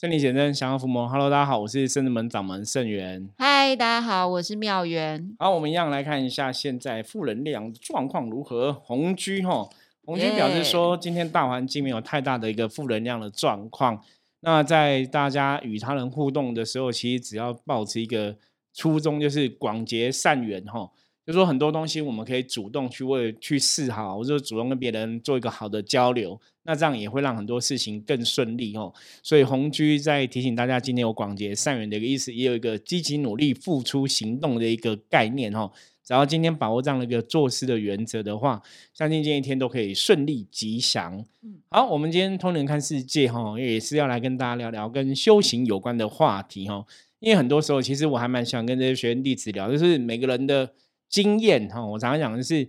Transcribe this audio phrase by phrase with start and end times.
[0.00, 1.06] 圣灵显真，降妖伏魔。
[1.06, 3.28] Hello，大家好，我是圣子门掌门圣元。
[3.36, 5.36] 嗨，大家好，我是妙元。
[5.38, 8.72] 好，我们一样来看一下现在负能量状况如何。
[8.72, 9.68] 红居哈，
[10.06, 14.02] 红居表示说，今天大环境没有太大的一个负能量的状况。
[14.40, 18.34] 那在大家与他人互动的时候，其实只要保持一个
[18.72, 20.90] 初衷，就是广结善缘哈。
[21.30, 28.92] 就说很多东西我们可以主动去为去示好，或者主动跟别人做一个好的交流，那这样也会让很多事情更顺利哦。
[29.22, 35.70] 所以红居在提醒大家，今天有广结善缘的一个意思，也有一个积极努力付出行动的一个概念哦。
[36.08, 38.60] 然后今天把握这样的一个做事的原则的话，
[38.92, 41.24] 相信今天一天都可以顺利吉祥。
[41.68, 46.84] 好，我们今天通灵看世界哈，也是要来跟大家聊聊跟修行有关的话题哈。
[47.20, 50.72] 因为很多时候，其实我还蛮想跟这些学员弟子聊，就是每个人的。
[51.10, 52.66] 经验哈，我常常讲的是，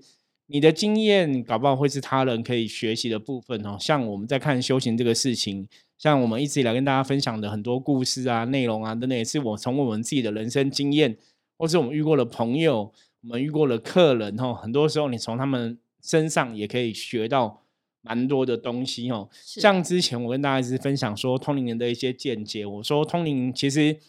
[0.47, 3.77] 你的经验搞不好会是他人可以学习的部分哦。
[3.79, 11.15] 像我们在看修行这个事情，像我们一直以来跟大家分享的很多故事啊、内容啊等等，也是我从我们自己的人生经验，
[11.57, 17.61] 或是我们遇过的朋友、我们遇过的客人哈，很多时候你从他们身上也可以学到
[18.01, 19.29] 蛮多的东西哦。
[19.45, 23.99] 像之前我跟大家一直分享说，通灵人的一些见解，我说通灵其实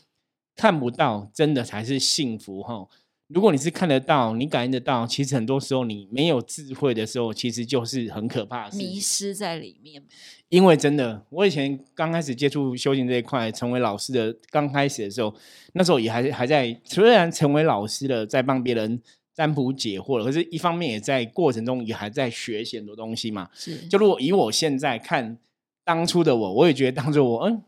[0.57, 2.89] 看不到，真的才是幸福哈。
[3.33, 10.03] 如果你是看得到，你感应得到，其实很多时候你没有智慧的时候，其实就是很可怕的迷失在里面。
[10.49, 15.35] 因为真的，我以前刚开始接触修行这一块，成为老师的刚开始的时候，
[15.73, 19.01] 那时候也还还在，虽然成为老师了，在帮别人
[19.35, 23.49] 占卜解惑了，可是一方面也在过程中也还在学习很多东西嘛。
[23.55, 25.39] 是，就如果以我现在看
[25.85, 27.63] 当初的我，我也觉得当初我嗯，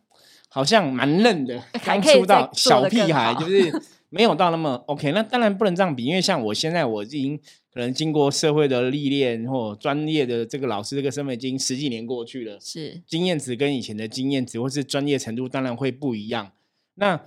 [0.49, 3.83] 好像蛮嫩的，刚出道小屁孩，就是。
[4.15, 7.37] 没有到那么 OK，那当然不能这样比，因为像我现在我已经
[7.73, 16.53] 可能经过社会的历练或专业的这个老师这个身份，已经十几年过去了，是经验值跟以前的经验值或是专业程度当然会不一样。
[16.95, 17.21] 那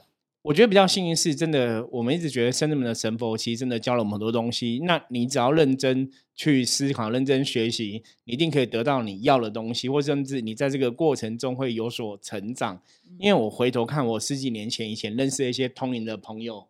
[0.44, 4.80] 我觉得比较幸运是真的，我们一直觉得深圳门的神佛其实真的教了我们很多东西。
[4.86, 12.82] 那你只要认真去思考、认真学习，你一定可以得到你要的东西，或甚至你在这个过程中会有所成长。
[13.20, 16.66] 因为我回头看我十几年前以前认识的一些通灵的朋友。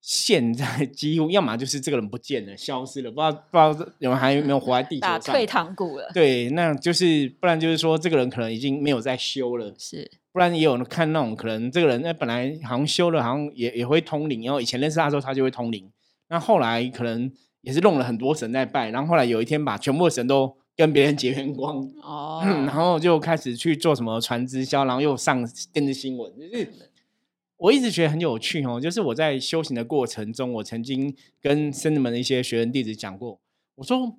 [0.00, 6.10] 现在几乎要么就是这个人不见了，消失了，不知道不知道有人还有没有活在地 球上，打退堂鼓了。
[6.14, 15.90] 对，那就是不然就是说这个人可能已经没有在修了，是，不然也有人看那种可能这个人那本来好像修了，好像也也会通灵，然后以前认识他的时候他就会通灵，
[16.28, 17.30] 那后来可能
[17.60, 26.72] 也是弄了很多神在拜，然后后来有一天把全部的神都跟别人结缘光，哦， 然后就开始去做什么传直销，然后又上电视新闻，就是。
[27.58, 33.38] 我一直觉得很有趣哦，就是我在修行的过程中，我曾经跟僧人们的一些学员弟子讲过，
[33.74, 34.16] 我说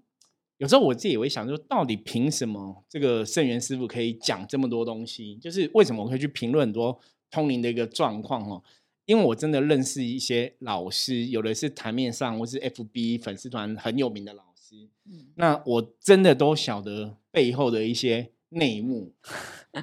[0.58, 5.36] 有时候我自己也会想，说到底凭什么这个圣元师傅可以讲这么多东西？
[5.38, 7.00] 就是为什么我可以去评论很多
[7.32, 8.62] 通灵的一个状况哦？
[9.06, 14.90] 因为我真的认识一些老师，有的是台面上或是 FB 粉丝团很有名的老师，
[15.36, 18.32] 那我真的都晓得背后的一些。
[18.52, 19.14] 内幕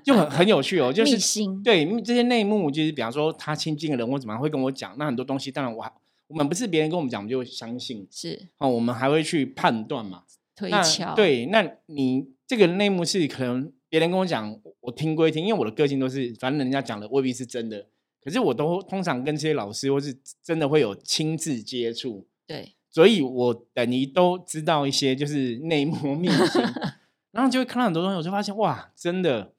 [0.03, 1.17] 就很很有趣哦，就是
[1.63, 5.85] 对这些内幕，就是比方说他亲近的人或怎么样会跟我讲，那很多东西当然我
[6.27, 8.07] 我们不是别人跟我们讲，我们就相信。
[8.11, 8.49] 是。
[8.59, 10.25] 哦，我们还会去判断嘛，
[10.57, 10.71] 推。
[10.83, 11.15] 敲。
[11.15, 17.87] 对，那你这个内幕是可能别人跟我讲，我听归听，因为我的个性都是反正人家讲的未必是真的，
[18.21, 26.61] 可是我都通常跟这些老师或是真的会有亲自接触，对，所以我等于都知道一些就是内幕秘辛。
[27.33, 29.53] 然后就会看到很多东西，我就发现哇，真的，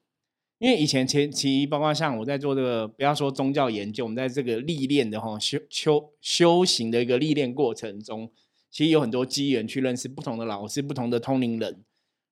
[0.58, 8.28] 因为以前前期包括像我在做这个，不要说宗教研究，我们在这个历练的哈修修修行的一个历练过程中，
[8.70, 11.84] 其实有很多机缘去认识不同的老师、不同的通灵人。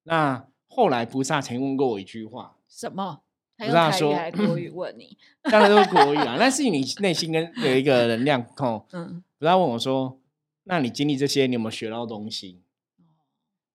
[0.02, 3.20] 那后来菩萨曾问过我一句话，什么？
[3.58, 8.84] 菩萨说：“国语问你，当然都是国语啊，那是你内心跟有一个能量控。
[8.92, 10.20] 嗯，菩萨问我说：
[10.64, 12.60] 那你经历这些，你有没有学到东西？”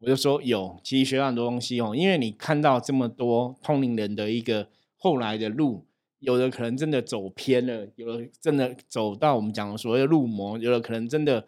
[0.01, 4.67] 我就说有，其实学到很多东西哦，因为你看到这么多通灵人的一个
[4.97, 5.85] 后来的路，
[6.17, 11.45] 有的可能真的走偏了，有的真的走到我们讲的所谓的入魔，有的可能真的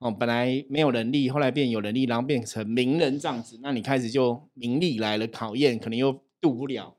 [0.00, 6.94] 哦，本来没有能力，后来变有能力，然后变成名人这样子，那你开始就名利来了考验，可能又渡不了，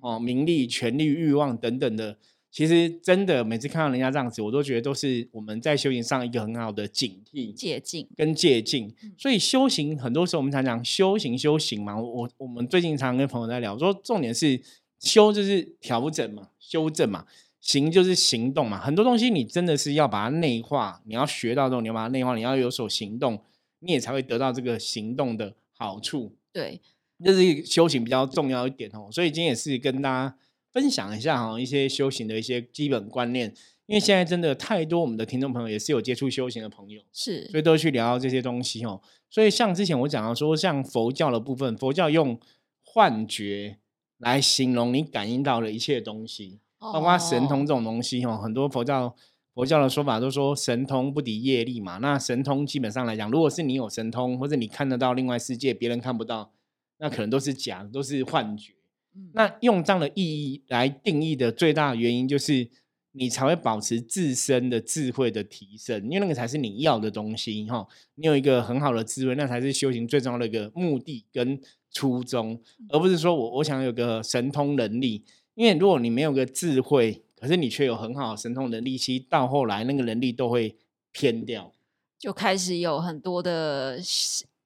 [0.00, 2.16] 哦，名利、权力、欲望等等的。
[2.58, 8.92] 其实真的，每次看到人家这样子，我都觉得都是我们在修行上一个很好的警惕、借镜跟借镜。
[9.16, 11.96] 所以修行很多时候我们常讲修行，修行嘛。
[11.96, 14.60] 我我们最近常跟朋友在聊，说重点是
[14.98, 17.24] 修就是调整嘛，修正嘛；
[17.60, 18.80] 行就是行动嘛。
[18.80, 23.40] 很多东西你真的是要把它内化，你要学到之后，你要把它内化，你要有所行动，
[23.78, 26.34] 你也才会得到这个行动的好处。
[26.52, 26.80] 对，
[27.24, 29.08] 这是修行比较重要一点哦。
[29.12, 30.34] 所以今天也是跟大家。
[30.72, 33.52] 分享一下哈一些修行的一些基本观念，
[33.86, 39.00] 因为现在真的太多我们的听众朋友也是有接触修行的朋友，是，所以都去聊这些东西哦。
[39.30, 42.38] 所以像之前我讲到说，像佛教的部分，佛教用
[42.82, 43.78] 幻觉
[44.18, 48.40] 来形容你感应到的一切东西，包括神通这种东西哦。
[48.42, 49.14] 很多佛教
[49.54, 51.98] 佛教的说法都说神通不敌业力嘛。
[51.98, 56.52] 那神通基本上来讲，如果是你有神通，或者你看得到另外世界，别人看不到，
[56.98, 58.74] 那可能都是假的，都是幻觉。
[59.32, 62.68] 那用这样的意义来定义的最大原因，就是
[63.12, 67.86] 你才会保持自身的智慧的提升，因为那个才是你要的东西哈。
[68.16, 71.60] 你有一个很好的智慧，那才是修行最重要的一个目的跟
[71.92, 75.24] 初衷，而不是说我我想有个神通能力。
[75.54, 80.76] 因为如果你没有个智慧，可是你却有很好的神通能力，其实到后来那个能力都会
[81.12, 81.72] 偏掉，
[82.18, 84.00] 就开始有很多的。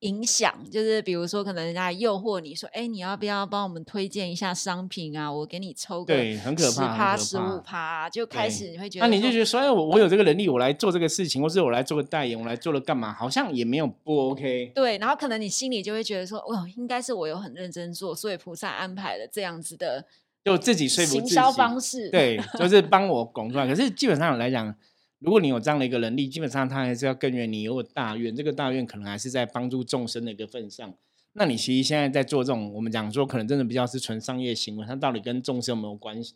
[0.03, 5.31] 影响就是，比如说，可能人家诱惑你说：“哎，你要不要帮我们推荐一下商品啊？
[5.31, 13.13] 我给你抽个对，很可怕，十趴、十五趴，就开始你会觉得，那你就觉得说，哎，我我有这个能力，我来做这个事情，或是我来做个代言，我来做了干嘛？
[13.13, 14.71] 好像也没有不 OK。
[14.75, 20.05] 对，然后可能你心里就会觉得说，哦，应该是我有很认真做，所以菩萨安排了这样子的，
[20.43, 23.65] 就自己说服行销方式，对，就是帮我拱出来。
[23.65, 24.75] 可是基本上来讲。
[25.23, 30.93] 如果你有这样的一个能力，基本上他还是要更愿你有大愿，这个大愿可能还是在帮助众生的一个份上。
[31.31, 36.35] 那你其实现在在做这种，我们讲说可能真的比较是纯商业行为，它到底跟众生有没有关系？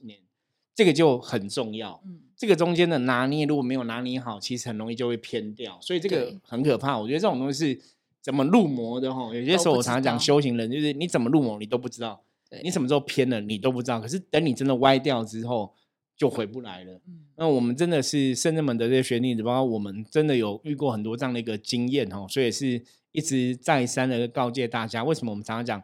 [0.74, 2.00] 这个就很重要。
[2.06, 5.78] 嗯，这个中间的拿捏如果没有拿捏好，其实很容易就会偏掉。
[5.82, 6.98] 所以这个很可怕。
[6.98, 7.82] 我觉得这种东西是
[8.22, 9.36] 怎么入魔的哈？
[9.36, 12.22] 有些时候我常常讲修行人，就是你怎么入魔你都不知道，
[12.64, 14.00] 你什么时候偏了你都不知道。
[14.00, 15.74] 可是等你真的歪掉之后。
[16.18, 17.00] 就回不来了。
[17.08, 22.82] 嗯那我们真的是圣人们的这些学弟子，包括我们真的有遇过很多这样的一个经验哦，所以是
[23.12, 25.82] 一直再三的告诫大家，为什么我们常常讲。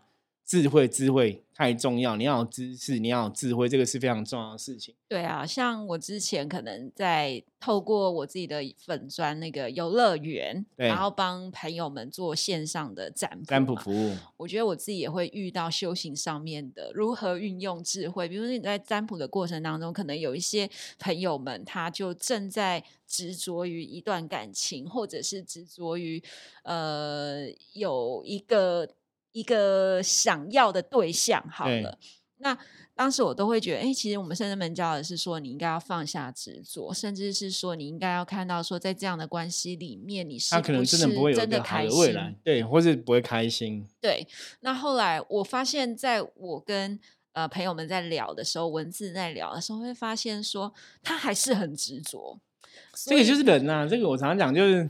[0.53, 2.15] 智慧，智慧太重要。
[2.15, 4.93] 你要有知识，你要有智慧，这个是非常重要的事情。
[5.07, 14.15] 对啊，像我之前可能在透过我自己的粉砖那个游乐园，然后帮朋友们做线上的占卜占卜服务。
[14.37, 18.29] 我觉得我自己也会遇到修行上面的如何运用智慧。
[18.29, 20.69] 比如说你在占卜的过程当中，可能有一些
[20.99, 26.21] 朋友们他就正在执着于一段感情，或者是执着于
[26.61, 28.87] 呃有一个。
[29.33, 31.99] 一个想要的对象，好了，
[32.37, 32.57] 那
[32.95, 43.87] 当时我都会觉得，哎，其实我们圣人门教的是说，你应该要放下执着，甚至是说，你应该要看到说，在这样的关系里面，你是他可能真的不会有的开心，对，或是不会开心。
[43.99, 44.27] 对，
[44.59, 46.99] 那后来我发现，在我跟
[47.31, 50.71] 呃朋友们在聊的时候，文字在聊的时候，会发现说，
[51.01, 52.39] 他还是很执着。
[52.93, 54.87] 这个就是人呐，这个我常常讲，就是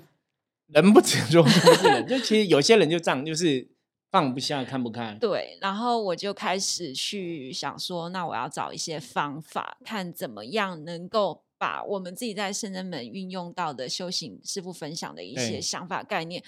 [0.68, 3.72] 人不执着不是人，就其实有些人就这样，就是。
[4.14, 5.18] 放不下，看不看。
[5.18, 16.44] 对，然后我就开始去想说，那我要找一些方法，看怎么样能够把我们自己在圣人门运用到的修行师傅分享的一些想法概念，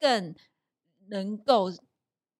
[0.00, 0.34] 更
[1.08, 1.70] 能够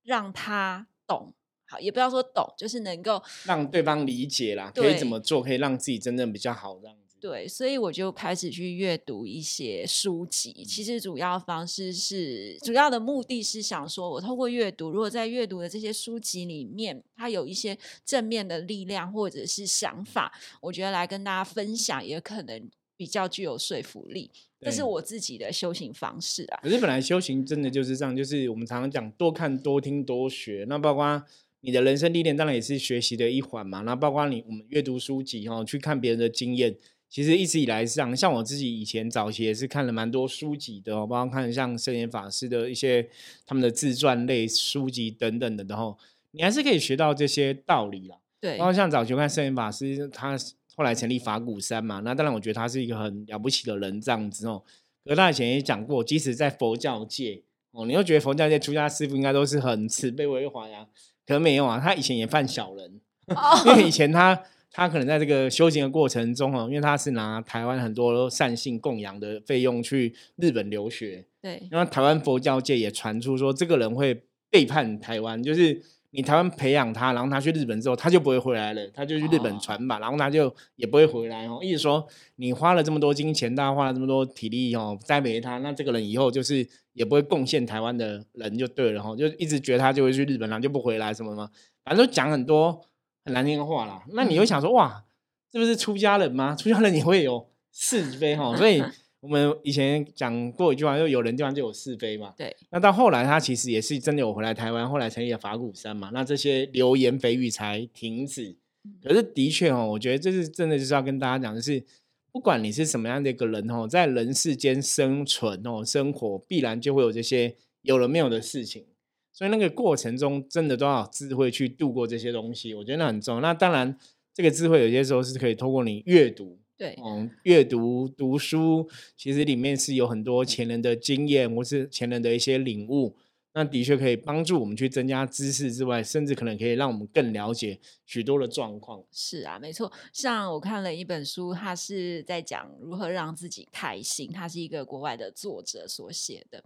[0.02, 1.34] 让他懂。
[1.66, 6.96] 好，也不要说懂，就是能够让对方理解啦，可以怎么做，可以让自己真正比较好这样。
[7.20, 10.64] 对，所以我就开始去阅读一些书籍。
[10.64, 17.76] 其实主要方式是，主要的目的是想说，我透过阅读，如果在阅读的这些书籍里面，它有一些
[18.06, 20.32] 正面的力量或者是想法，
[20.62, 24.30] 我觉得来跟大家分享，也可能比较具有说服力。
[24.58, 26.60] 这是我自己的修行方式啊。
[26.62, 30.64] 可是本来修行真的就是这样，就是我们常常讲多看、多听、多学。
[30.68, 31.22] 那包括
[31.60, 33.82] 你的人生历练，当然也是学习的一环嘛。
[33.82, 36.74] 那包括你我们阅读书籍哈，去看别人的经验。
[37.10, 43.10] 其实一直以来是这样，像我自己以前早期也是看了蛮多书籍的，包括看像圣严法师的一些
[43.44, 45.98] 他们的自传类书籍等等的，然后
[46.30, 48.16] 你还是可以学到这些道理啦。
[48.40, 50.38] 对，包括像早期看圣严法师，他
[50.76, 54.62] 后来成立法鼓山嘛，那当然我觉得他是一个很了不起的人这样子哦。
[55.04, 60.86] 可他以前也讲过，即使在佛教界哦，你又觉得佛教界出家师傅应该都是很慈悲为怀啊，
[61.26, 63.00] 可能没有啊，他以前也犯小人，
[63.66, 64.40] 因为以前他。
[64.72, 81.58] 他可能在这个修行的过程中哦，因为他是拿台湾很多善信供养的费用去日本留学，对，然后台湾佛教界也传出说这个人会背叛台湾，就是你台湾培养他，然后他去日本之后他就不会回来了，他就去日本传吧，然后他就也不会回来哦。
[81.62, 91.50] 意思说你花了这么多金钱，大家花了这么多体力哦栽培他，那这个人以后就是也不会贡献台湾的人就对了哈，就一直觉得他就会去日本，然后就不回来什么吗？
[91.84, 92.80] 反正都讲很多。
[93.24, 95.04] 很难听的话啦，那你会想说哇，
[95.52, 96.54] 是不是出家人吗？
[96.54, 98.82] 出家人也会有是非哈， 所以
[99.20, 102.32] 我们以前讲过一句话，就有人地方就有是非嘛。
[102.36, 102.56] 对。
[102.70, 108.56] 那到后来他其实也是真的有回来台湾，后来成立了法鼓山嘛，那这些流言蜚语才停止。
[109.02, 111.84] 可是的确哦，我觉得这是真的就是要跟大家讲的是，
[112.32, 118.86] 不管你是什么样的一个人哦，在人世间生存哦，生活必然就会有这些有了没有的事情，
[119.32, 123.40] 所以那个过程中真的都要智慧去度过这些东西，我觉得那很重要。
[123.40, 123.96] 那当然，
[124.34, 126.58] 这个智慧有些时候是可以通过你阅读。
[126.76, 133.14] 对，嗯，阅读读书，其实里面是有很多前人的经验，或是前人的一些领悟，
[133.52, 139.02] 那的确可以帮助我们去增加知识之外，甚至可能可以让我们更了解许多的状况。
[139.10, 139.90] 是啊，没错。
[140.12, 146.62] 像我看了一本书，他是在讲如何让自己开心，他是一个国外的作者所写的。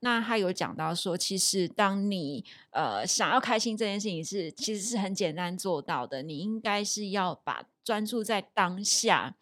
[0.00, 9.34] 那他有讲到说，其实当你呃想要开心这件事情是其实是很简单做到的，你应该是要把专注在当下。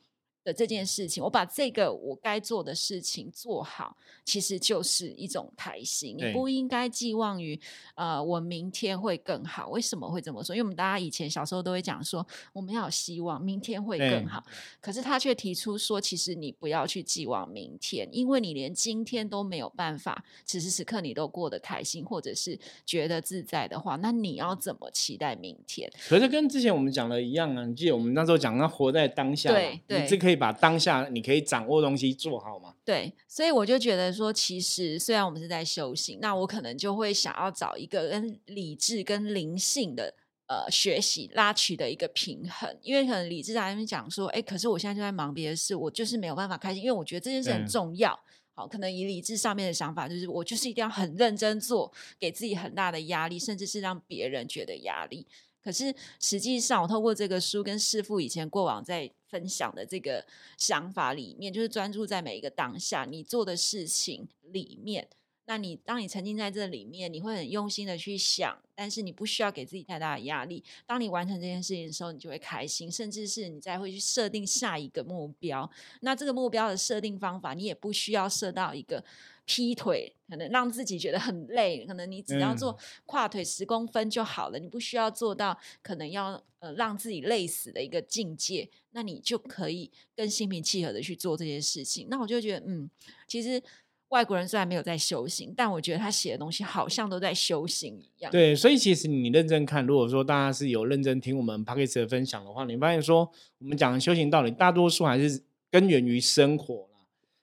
[0.47, 6.17] 的这件事情，我把这个我该做的事情做好，其实就是一种开心。
[6.17, 7.59] 你不应该寄望于
[7.97, 9.69] 呃，我明天会更好。
[9.71, 10.55] 为什么会这么说？
[10.55, 14.41] 因为我们大家以前小时候都会讲说，我们要有希望，明天会更好。
[14.81, 25.91] 可是他却提出说，其实你不要去寄望明天，因为你连今天都没有办法，此时此刻你都过得开心，或者是觉得自在的话，那你要怎么期待明天？
[26.09, 30.36] 可是跟之前我们讲的一样啊，你记得我们那时候讲那活在当下，对对，你这可以。
[30.37, 32.75] 把当下你可以掌握东西做好吗？
[32.85, 40.15] 对，所以我就觉得说，其实虽然我们是在修行，那我可能就会想要找一个跟理智跟灵性的
[40.47, 48.19] 呃学习拉取的一个平衡，因为可能理智在那边讲说，哎，可是我现在就在忙别的事，我就是没有办法开心，因为我觉得这件事很重要。
[48.59, 55.27] 好，可能以理智上面的想法，就是我就是一定要很认真做，给自己很大的压力，甚至是让别人觉得压力。
[55.67, 60.25] 可是实际上，我透过这个书跟师傅以前过往在分享的这个
[60.57, 65.09] 想法里面，就是专注在每一个当下你做的事情里面。
[65.47, 70.63] 那你当你沉浸在这里面，你会很用心的去想，但是你不需要给自己太大的压力。
[70.85, 75.69] 当你完成这件事情的时候，你就会开心，甚至是你再会去设定下一个目标。
[76.01, 79.03] 那这个目标的设定方法，你也不需要设到一个。
[79.49, 92.09] 劈腿可能让自己觉得很累，可能你只要做跨腿十公分就好了，你不需要做到可能要呃让自己累死的一个境界，那你就可以更心平气和的去做这些事情。
[92.11, 92.91] 那我就觉得，嗯，
[93.29, 93.63] 其实
[94.09, 98.31] 外国人虽然没有在修行，但我觉得他写的东西好像都在修行一样。
[98.31, 106.87] 对，所以其实你认真看，如果说大家是有认真听我们 p a c k e t 的分享的话，你发现说我们讲的修行道理，大多数还是根源于生活。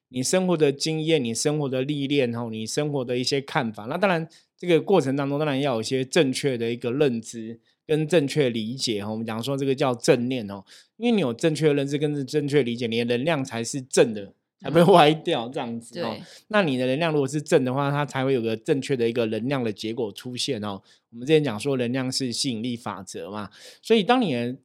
[0.10, 9.10] 你生活的经验，你生活的历练，然后你生活的一些看法，那当然这个过程当中，当然要有一些正确的一个认知跟正确理解哈。
[9.10, 10.64] 我们讲说这个叫正念哦，
[10.98, 14.32] 因为你有正确的认知跟正确理解，你的能量才是正的，
[14.64, 16.16] 才不会歪掉这样子哦。
[16.48, 20.82] 那你的能量如果是正的话，它才会有个正确的一个能量的结果出现哦。
[21.12, 23.50] 我们之前讲说能量是吸引力法则嘛，
[23.82, 24.56] 所以当你的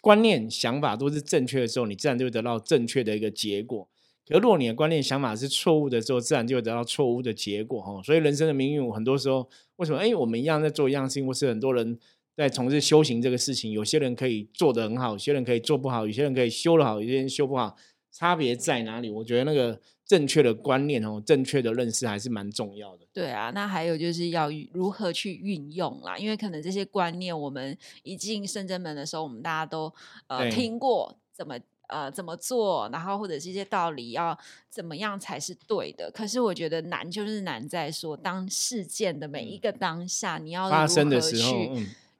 [0.00, 3.86] 观念想法都是正确的时候，你自然就会得到正确的一个结果。
[4.26, 8.00] 可如果你的观念想法是错误的时候，自然就会得到错误的结果哦。
[8.04, 9.98] 所以人生的命运，很多时候为什么？
[9.98, 11.98] 哎，我们一样在做一样事情，或是很多人
[12.36, 17.76] 在从事修行这个事情，有些人可以做得很好，有些人可以做不好，有些人可以修得好，有些人修不好，
[18.12, 19.10] 差别在哪里？
[19.10, 23.06] 我觉得那个正确的观念哦，正确的认识还是蛮重要的。
[23.12, 29.92] 对啊，那还有就是要如何去运用啦，因为可能这些观念，我们一进圣真门的时候，我们大家都
[30.26, 31.58] 呃听过怎么。
[31.88, 32.88] 呃，怎么做？
[32.90, 34.38] 然后或者这些道理要
[34.70, 36.10] 怎么样才是对的？
[36.10, 41.52] 可是我觉得难，就是难在说，当事件的每一个当下，你要发生的时候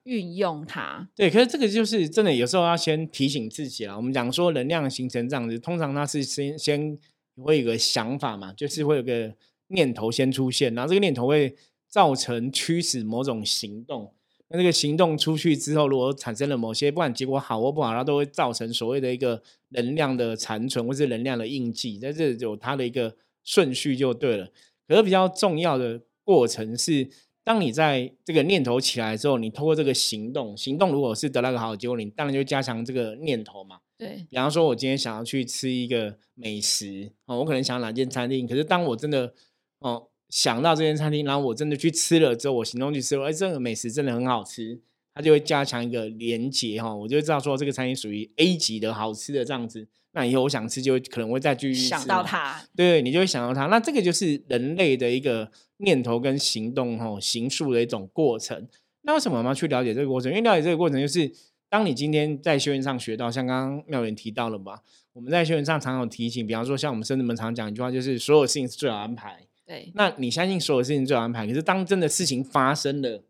[0.03, 1.09] 运用它。
[1.15, 3.95] 对，可是这个就是真的，有时候要先提醒自己了。
[3.95, 6.97] 我们讲说能量形成这样子，通常它是先先
[7.35, 9.33] 会有个想法嘛，就是会有个
[9.67, 11.55] 念头先出现，然后这个念头会
[11.87, 14.13] 造成驱使某种行动。
[14.49, 24.47] 那这个行动出去之后，如果产生了某些不管结果好或不好，它都会造成所谓的一个能量的残存，或是能量的印记，在这有它的一个顺序就对了。
[24.87, 27.09] 可是比较重要的过程是，
[27.43, 33.79] 当你在这个念头起来之后，你通过这个行动，行动如果是得到个好的结果，你当然就加强这个念头嘛。
[33.97, 39.33] 对，比方说，我今天想要去吃一个美食哦，我可能想哪间餐厅，可是当我真的
[39.79, 40.09] 哦。
[40.29, 44.81] 想到这间餐厅，然后我真的去吃了之后，我行动去吃了，哎，这个美食真的很好吃，
[45.13, 58.67] 它就会加强一个连接哈，我就知道说这个餐厅属于 A 级的好吃的这样子，那以后我想吃就可能会再继续想到它，对，你就会想到它，那这个就是人类的一个念头跟行动哦，行数的一种过程。
[59.01, 60.31] 那为什么我们要去了解这个过程？
[60.31, 61.31] 因为了解这个过程，就是
[61.67, 64.79] 当你今天在修行上学到，像刚刚妙远提到了嘛，
[65.13, 69.39] 我们在修行上常有提醒，比方说像我们圣子们常讲一句话，就是所有事情是最好安排。
[69.65, 71.47] 对，那你相信所有事情最好安排？
[71.47, 73.23] 可是当真的事情发生了，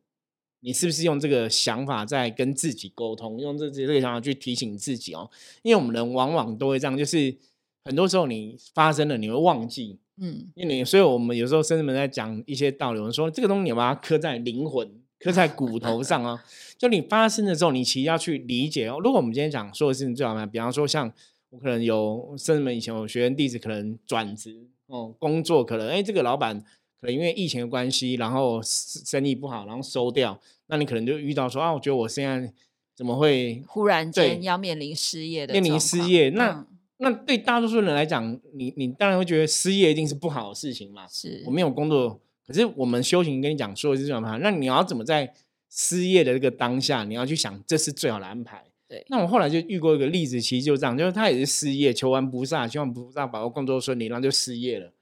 [0.66, 5.30] 你是不是用这个想法在跟自己沟通，用这这个想法去提醒自己哦？
[5.62, 7.36] 因为我们人往往都会这样，就是
[7.84, 14.90] 很多时候你发生了，你会忘记，嗯，因为你，所以我们有时候甚至们在讲一些道理，我们说这个东西你把它刻在灵魂、
[15.20, 16.42] 刻在骨头上啊。
[16.80, 19.02] 就你发生的时候，你其实要去理解哦。
[19.04, 21.12] 如果我们今天讲说的事情最好嘛，比方说像
[21.50, 26.64] 我可能有甚至们以前有学员弟子可能转职哦，工作可能哎这个老板。
[27.04, 32.50] 可能因为疫情的关系，然后生意不好，然后收掉，那你可能就遇到说啊，我觉得我现在
[32.96, 36.30] 怎么会忽然间要面临失业的面临失业？
[36.30, 36.66] 那
[37.00, 41.06] 那对大多数人来讲，你你当然会觉得失业一定是不好的事情嘛。
[41.10, 42.18] 是我没有工作，
[42.48, 45.34] 可是我们修行跟你讲说的是这样那你要怎么在
[45.70, 48.64] 失业的这个当下，你要去想这是最好的安排？
[48.88, 49.06] 对。
[49.10, 54.94] 那我后来就遇过一个例子，其实就这样，就是他也是失业，求完菩萨，希望菩萨保佑工作顺利，然后就失业了。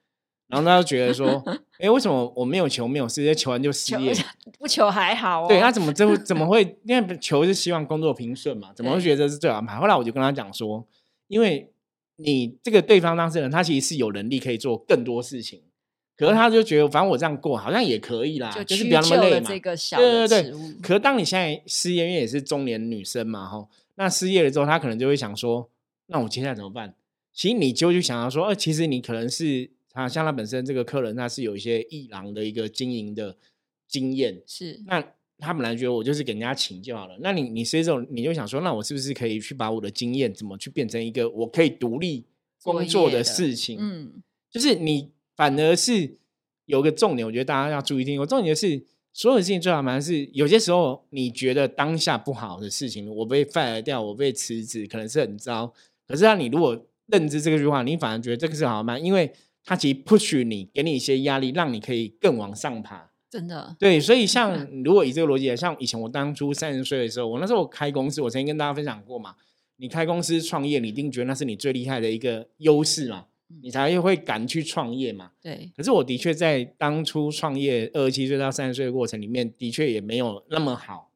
[0.52, 1.42] 然后他就觉得说，
[1.80, 4.14] 哎，为什么我没有求没有失业，求完就失业？
[4.60, 5.48] 不求还好。
[5.48, 6.78] 对他怎么怎怎么会？
[6.84, 9.78] 因为求是希望工作平顺嘛，怎么会觉得这是最好安排？
[9.78, 10.86] 后来我就跟他讲说，
[11.30, 11.72] 因为
[12.18, 15.62] 你这个对方当事人，他其实是有能力可以做更多事情，
[16.18, 19.48] 可是他就觉得，反正我这样过好像也可以啦，就是不要那么累嘛。
[19.48, 20.52] 对对对。
[20.82, 23.66] 可是当你现在失业，因为也是中年女生嘛，哈，
[23.96, 25.70] 那失业了之后，他可能就会想说，
[26.08, 26.94] 那我接下来怎么办？
[27.34, 29.72] 其实你就去想要说，呃，其实你可能是。
[29.92, 33.36] 他像他本身这个客人，他是有一些艺廊的一个经营的
[33.88, 35.04] 经验，是那
[35.38, 37.18] 他本来觉得我就是给人家请就好了。
[37.20, 42.24] 那你你这种你就想说，那我是不是可以去把我的经验怎么去变成一个我可以独立
[42.64, 43.78] 工作的事情？
[43.80, 46.18] 嗯，就是你反而是
[46.66, 48.20] 有个重点，我觉得大家要注意听。
[48.22, 55.74] 我重点是所有的事情最好蛮是有些时候你觉得当下不好的事情，我被 fire 掉，我被辞职，可能是很糟。
[56.08, 59.04] 可是让你如果认知这个句话，你反而觉得这个是好蛮？
[59.04, 63.12] 因为他其实 push 你，给你一些压力，让你可以更往上爬。
[63.30, 69.36] 真的，对，所以像如果以这个逻辑，像以前我当初三十岁的时候，我那时候开公司，我曾经跟大家分享过嘛。
[69.78, 73.28] 你开公司创业，你一定觉得那是你最厉害的一个优势嘛，
[73.64, 75.32] 你才会敢去创业嘛。
[75.42, 75.72] 对。
[75.76, 81.12] 可是我的确在当初创业二十七岁到三十岁的过程里面，的确也没有那么好。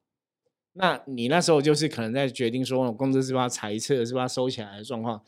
[0.77, 5.21] 那你那时候就是可能在决定说，公司是不是要裁撤，是不是要收起来的状况。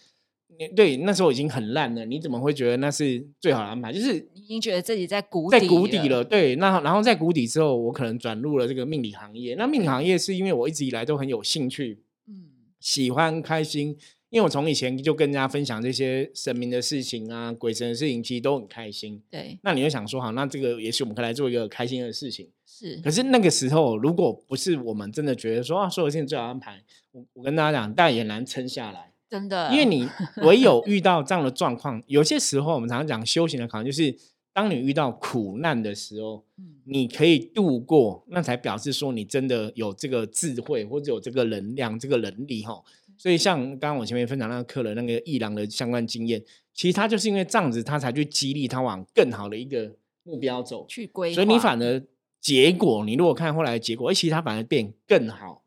[0.75, 3.93] 对，那时候已经很烂了，你怎么会觉得那是最好的安排？
[3.93, 6.23] 就是已经觉得自己在谷底在谷底了。
[6.23, 9.53] 对，那然后在谷底之后，我可能转入了这个命理行业。
[9.55, 12.45] 那命理行业是因为我一直以来都很有兴趣，嗯，
[12.79, 13.95] 喜欢开心，
[14.29, 19.21] 因为我从以前就跟人家分享这些神明的事情啊、鬼神的事情，其实都很开心。
[19.29, 22.49] 对，那你就想说，好，那这个也许我们可以来做一个开心的事情。
[22.65, 26.81] 是，可是那个时候，如果不是我们真的觉得说啊，所有事情最好安排，
[27.11, 29.06] 我我跟大家讲，但也难撑下来。
[29.29, 34.15] 真的，因为你唯有遇到这样的状况，有些时候我们常常讲修行的考验，就是
[34.53, 36.43] 当你遇到苦难的时候，
[36.85, 42.81] 你可以度过，那才表示说你真的有这个智慧或者有这个能量、这个能力哈。
[43.17, 46.41] 所以像刚刚我前面分享那个客人那个一郎的相关经验，
[46.73, 52.01] 其实他就是因为这样子，他才去激励他往更好的一个目标走去规所以你反而
[52.39, 55.63] 结果，你如果看后来的结果，哎，其实他反而变更好。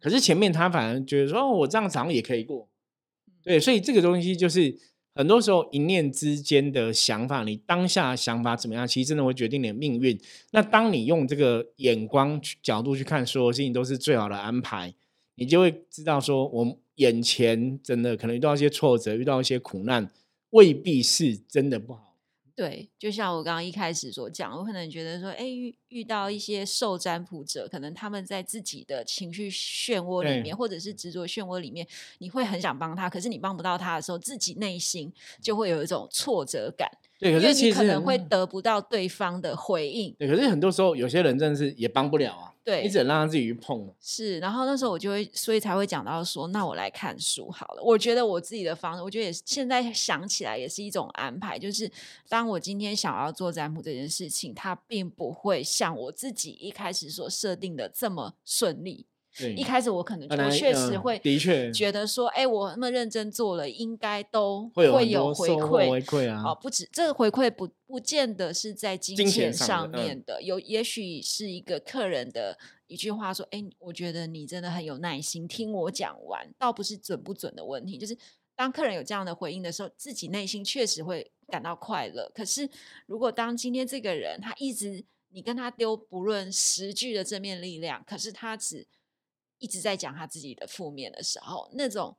[0.00, 2.68] 可是前面他反而觉得说，哦，我这样子也可以过。
[3.44, 4.74] 对，所以这个东西就是
[5.14, 10.18] 很多时候一念之间的想法，你当下想法怎么样，其实真的会决定你的命运。
[10.52, 14.94] 那当你用这个眼光角度去看，所有事情都是最好的安排，
[15.34, 20.10] 你就会知道说，我眼前真的可能遇到一些挫折，遇到一些苦难，
[20.50, 22.13] 未必是真的不好。
[22.56, 31.84] 对，就像我刚刚一开始所讲，我可能觉得说，哎，遇遇到一些受占卜者，可能他们在自己的情绪漩涡里面，或者是执着漩涡里面，
[32.18, 35.12] 你会很想帮他，可是你帮不到他的时候，自己内心
[35.42, 36.88] 就会有一种挫折感。
[37.18, 40.14] 对，可是其实可能会得不到对方的回应。
[40.16, 42.53] 对，可是很多时候有些人真的是也帮不了啊。
[42.64, 43.92] 对，你只能让他自己去碰。
[44.00, 47.82] 是，然后那时候我就会，所以才会讲到说，那我来看书好了。
[47.82, 51.58] 我觉得我自己的方式，我觉得也是现在想起来也是一种安排。
[51.58, 51.90] 就是
[52.28, 59.04] 当我今天想要做占卜这件事情，它并不会像我自己一开始所设定的这么顺利。
[59.56, 66.42] 一开始我可能我确实会的确觉得说，哎，我那么认真做了，应该都会有回馈，回馈啊！
[66.46, 78.16] 哦，不止这个回馈不不见得是在金钱上面的，有也许是一个客人的一句话说，哎，我觉得你真的很有耐心，听我讲完，倒不是准不准的问题，就是
[78.54, 82.30] 当客人有这样的回应的时候，自己内心确实会感到快乐。
[82.32, 82.70] 可是
[83.06, 88.86] 如果当今天这个人他一直你跟他丢不论十句的正面力量，可是他只
[89.64, 92.14] 一直在讲他自己的负面的时候，那种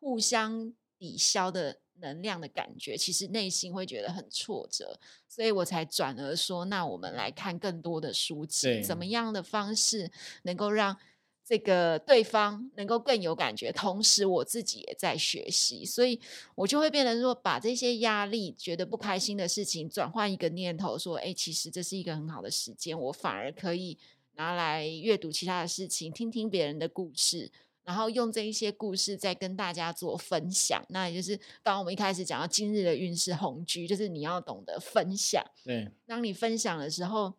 [0.00, 10.10] 互相抵消的能量的感觉，其实内心会觉得很挫折，所以我才转而说，那我们来看更多的书籍，怎么样的方式
[10.42, 10.96] 能够让
[11.44, 16.20] 这个对方能够更有感觉，同时我自己也在学习，所以
[16.56, 23.96] 我就会变成说，把这些压力、觉得不开心的事情，转换一个念头，说，哎，其实这是一个很好的时间，我反而可以
[24.38, 27.50] 拿来阅读其他的事情，听听别人的故事。
[27.82, 35.44] 然后用这一些故事再跟大家做分享，那也就是刚刚我们一开始讲到今日的运势红居，就是你要懂得分享。
[35.64, 37.34] 对，当你分享的时候，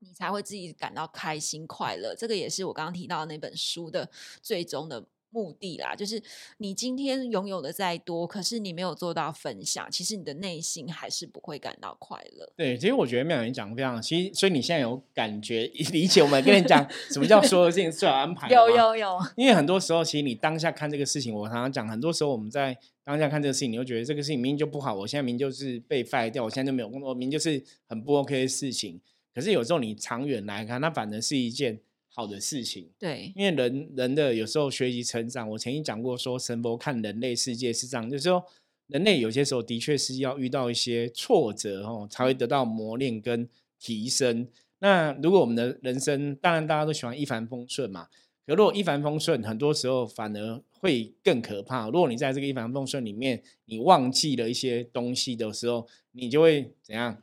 [0.00, 2.14] 你才会自己感到开心快乐。
[2.14, 4.10] 这个也是我刚刚提到的那本书的
[4.42, 5.04] 最终的。
[5.34, 6.22] 目的啦，就是
[6.58, 12.52] 你今天拥有的再多，可是你没有做到分享，其实你的内心还是不会感到快乐。
[12.56, 18.48] 对，其实我觉得妙云讲的非常，其实所以你现在有感觉 理解我们跟你讲 什么叫所有事情最好安排。
[18.48, 29.00] 有有有，因为很多时候其实你当下看这个事情，我常常讲，很多时候我们在当下看这个事情，你会觉得这个事情明明就不好，我现在明明就是被 fire 掉，我现在就没有工作，明明就是很不 OK 的事情。
[29.34, 31.80] 可是有时候你长远来看，那反而是一件。
[32.16, 38.44] 好的事情，对，因为人人的有时候学习成长，我曾经讲过说，神佛看人类世界是这样，就是说，
[38.86, 43.48] 人类有些时候的确是要遇到一些挫折哦，才会得到磨练跟
[43.80, 44.46] 提升。
[44.78, 48.06] 那如果我们的人生，当然大家都喜欢一帆风顺嘛，
[48.46, 51.86] 可如果一帆风顺，很多时候反而会更可怕。
[51.86, 57.20] 如果你在这个一帆风顺里面，你忘记了一些东西的时候，你就会怎样？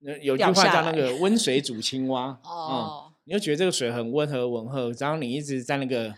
[0.00, 3.03] 那有句话叫那个温水煮青蛙 哦。
[3.24, 6.14] 你就觉得这个水很温和、温和，然后你一直在那个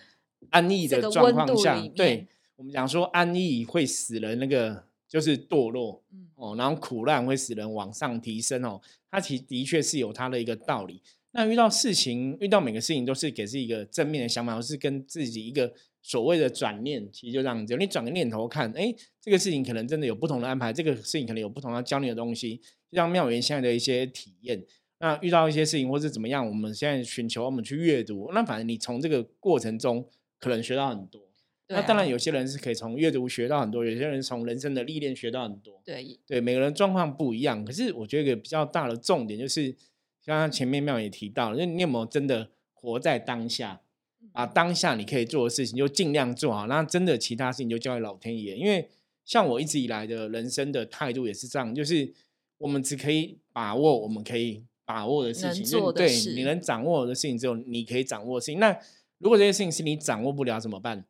[0.51, 6.03] 安逸的状况下，对我们讲说安逸会使人那个就是堕落，
[6.35, 11.01] 哦，然后苦难会使人往上提升哦，它其的确是有它的一个道理。
[11.31, 15.71] 那遇到事情，遇到每个事情都是给自己一个正面的想法，或是跟自己一个
[16.03, 22.57] 所谓的转念，其实就这样子，你转个念头看，哎，这个事情可能真的有不同的安排，这个事情可能有不同要教你的东西，
[22.91, 24.65] 就像妙元现在的一些体验。
[24.99, 31.21] 那遇到一些事情或是怎么样，我们现在寻求我们去阅读，那反正你从这个过程中可能学到很多。
[31.69, 35.83] 那当然有些人是可以从阅读学到很多，有些人从人生的历练学到很多。
[35.85, 37.65] 对对，每个人状况不一样。
[37.65, 39.73] 可是我觉得一个比较大的重点就是，
[40.25, 43.81] 刚刚前面妙也提到了，就你有没有真的活在当下，
[44.33, 48.57] 把当下你可以做的事情就尽量做好，那真的其他事情就交给老天爷。
[48.57, 48.89] 因为
[49.25, 52.15] 像我一直以来的人生的态度也是这样，就是
[52.59, 54.63] 我们只可以把握我们可以。
[54.87, 58.59] 把握的事情，对，你能掌握的事情，只有你可以掌握的事情。
[58.61, 58.75] 那
[59.19, 61.05] 如果这些事情是你掌握不了，怎么办？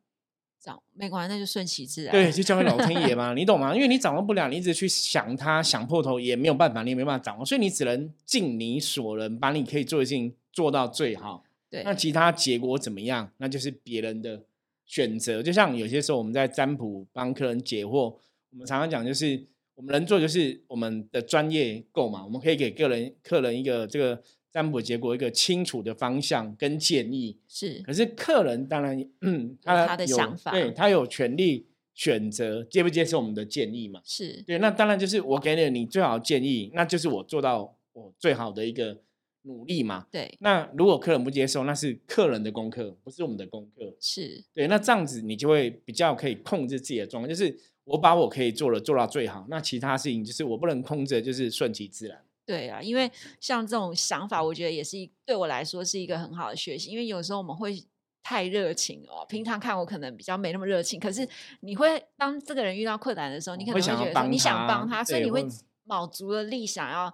[0.59, 2.11] 掌没关系，那就顺其自然。
[2.11, 3.75] 对，就交给老天爷嘛， 你懂吗？
[3.75, 11.43] 因为你掌握不了，你一直去想它，想破头也没有办法，你也没办法掌握，所以你只能尽你所能，把你可以做的事情做到最好。
[11.69, 14.41] 对，那其他结果怎么样，那就是别人的
[14.87, 15.43] 选择。
[15.43, 18.15] 就像有些时候我们在占卜帮客人解惑，
[18.51, 19.45] 我们常常讲就是。
[19.77, 22.25] 我们能做就是我们的专业够嘛？
[22.25, 24.19] 我们可以给个人客人一个这个
[24.51, 27.37] 占卜结果一个清楚的方向跟建议。
[27.47, 34.01] 是，可是客人当然，嗯，他他的想法，对他有权利选择接不接受我们的建议嘛？
[34.03, 38.99] 是对，那当然就是我给了你最好的建议，那就是我做到我最好的一个
[39.43, 40.07] 努力嘛。
[40.09, 43.95] 对，那如果客人不接受，那是客人的功课，不是我们的功课。
[43.99, 47.55] 是对，那这样子你就会比较可以控制自己的状况，就是。
[47.87, 52.21] 我把我可以做的做到最好，那其他事情就是我不能控制，就是顺其自然。
[52.45, 56.91] 对啊，因为像这种想法，我觉得也是对我来说是一个很好的学习。
[56.91, 57.83] 因为有时候我们会
[58.23, 61.27] 太热情哦，平常看我可能比较没那么热情，可是
[61.61, 65.45] 你会当这个人遇到困难的时候，你可能会觉得说你想帮他，所以你会
[65.83, 67.13] 卯足了力想要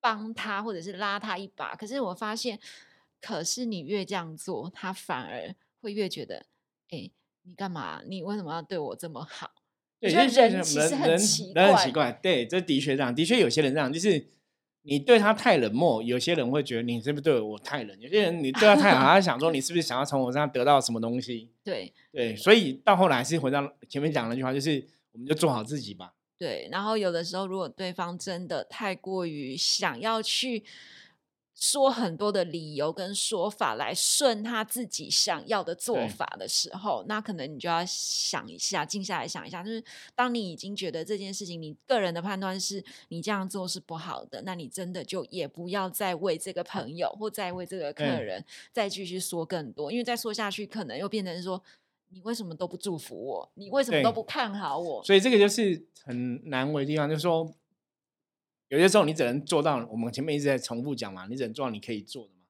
[0.00, 1.74] 帮他，或者是拉他一把。
[1.74, 2.58] 可是我发现，
[3.20, 6.46] 可是你越这样做，他反而会越觉得，
[6.90, 7.10] 哎，
[7.42, 8.02] 你干嘛？
[8.06, 9.50] 你为什么要对我这么好？
[10.00, 12.12] 对，人人其实很奇怪，很奇怪。
[12.22, 14.26] 对，这的确这样，的确有些人这样，就是
[14.82, 18.00] 你对他太冷漠，有些人会觉得你是不是对我太冷？
[18.00, 21.50] 有些人你对他太好，他想说你是不是想要从我身上得到什么东西？
[21.64, 26.12] 对对，所以到后来是回到前面讲那句话，就是我们就做好自己吧。
[26.38, 30.64] 对，然后有的时候如果对方真的太过于想要去。
[31.60, 39.82] 说很多的理由跟说法来顺他自己想要的做法的时候，那可能你就要想一下，静下来想一下，就是
[40.14, 51.60] 当你已经觉得这件事情，你个人的判断是你这样做是不好的，那你真的就也不要再为这个朋友或再为这个客人再继续说更多，因为再说下去，可能又变成说
[52.10, 55.02] 你为什么都不祝福我，你为什么都不看好我？
[55.02, 57.52] 所以这个就是很难为的地方，就是说。
[58.68, 62.40] 有些时候你只能做到，我们前面一直在重复讲嘛，你只能做到你可以做的嘛。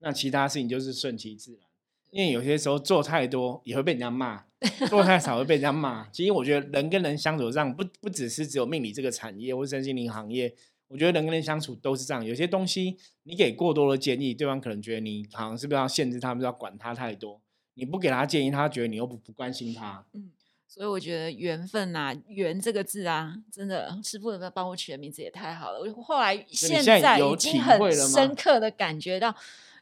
[0.00, 1.62] 那其他事情就是顺其自然。
[2.10, 4.44] 因为有些时候做太多也会被人家骂，
[4.88, 6.06] 做太少会被人家骂。
[6.10, 10.54] 其实我觉得人跟人相处上，不不只是只有命理这个产业或身心灵行业，
[10.88, 12.22] 我觉得人跟人相处都是这样。
[12.22, 17.40] 有些东西你给过多的建议，对方可能觉得你好像是不是要限制他，不是要管他太多。
[17.74, 20.04] 你不给他建议，他觉得你又不不关心他。
[20.12, 20.32] 嗯，
[20.72, 25.78] 所以我觉得缘分呐，缘这个字啊，真的师傅有没有帮我取的名字也太好了。
[25.78, 29.34] 我后来现在已经很深刻的感觉到。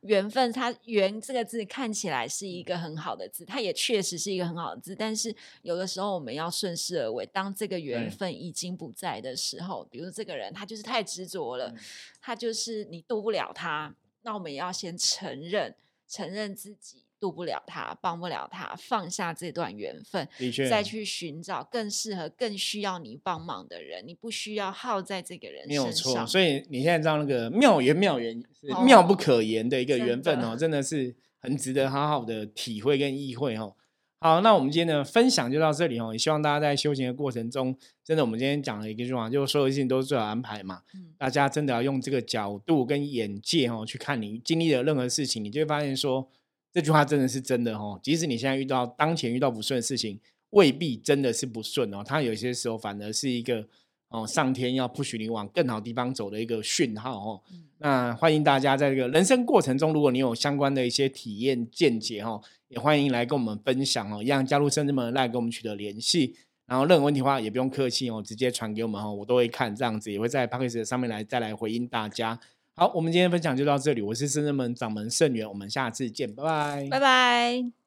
[0.02, 4.96] 缘分，它“缘”这个字看起来是一个很好的字，它也确实是一个很好的字。
[4.96, 11.74] 但是有的时候我们要顺势而为，当这个缘分已经不在的时候，比如这个人他就是太执着了，
[12.18, 15.74] 他就是你渡不了他，那我们也要先承认，
[16.08, 17.04] 承认自己。
[17.20, 20.26] 渡不了他，帮不了他，放下这段缘分，
[20.70, 24.02] 再去寻找更适合、更需要你帮忙的人。
[24.06, 25.84] 你不需要耗在这个人身上。
[25.84, 33.76] 没有错，所以你现在知道那个妙缘，妙缘是妙不可言的一个缘分哦，真的是很值得好好的体会跟意会哦。
[34.18, 40.82] 好，那我们今天的分享就到这里哦，也希望大家在修行的过程中，真的我们今天讲了一个句话，就是所有事情都是最好安排嘛。
[40.94, 46.28] 嗯，大家真的要用这个角度跟眼界哦去看你经历的任何事情，你就会发现说。
[46.72, 47.98] 这句话真的是真的哦！
[48.02, 52.02] 即使你现在遇到当前遇到不顺的事情，未必真的是不顺哦。
[52.04, 53.66] 它有些时候反而是一个
[54.08, 57.42] 哦，上天要不许你往更好地方走的一个讯号哦。
[57.78, 64.22] 那欢迎大家在这个人生过程中，如果你有相关的一些体验见解哦，也欢迎来跟我们分享哦。
[64.22, 72.38] 一样加入圣智门来跟我们取得联系，然后任何问题的话也不用客气哦，直接传给我们哦，我都会看，这样子也会在 p a c k a g e 上面来再来回应大家。
[72.76, 74.00] 好，我们今天分享就到这里。
[74.00, 77.79] 我是深圳门掌门盛元，我们下次见，拜拜，拜拜。